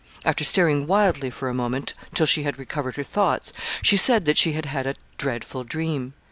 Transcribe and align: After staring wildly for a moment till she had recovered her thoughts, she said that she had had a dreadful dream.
After 0.25 0.43
staring 0.43 0.87
wildly 0.87 1.29
for 1.29 1.47
a 1.47 1.53
moment 1.53 1.93
till 2.15 2.25
she 2.25 2.41
had 2.41 2.57
recovered 2.57 2.95
her 2.95 3.03
thoughts, 3.03 3.53
she 3.83 3.97
said 3.97 4.25
that 4.25 4.35
she 4.39 4.53
had 4.53 4.65
had 4.65 4.87
a 4.87 4.95
dreadful 5.19 5.63
dream. 5.63 6.15